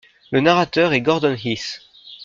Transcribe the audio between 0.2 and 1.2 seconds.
Le narrateur est